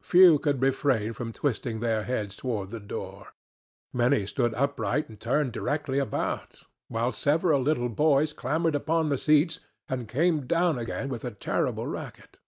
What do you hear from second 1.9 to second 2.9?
heads toward the